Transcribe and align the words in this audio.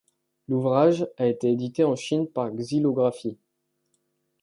L'ouvrage 0.47 1.05
a 1.17 1.27
été 1.27 1.51
édité 1.51 1.83
en 1.83 1.95
Chine 1.95 2.25
par 2.25 2.51
xylographie. 2.55 3.37